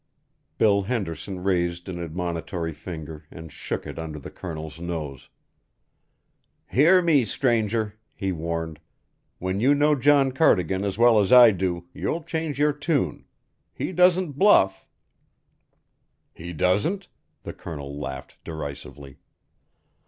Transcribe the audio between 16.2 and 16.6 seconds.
"He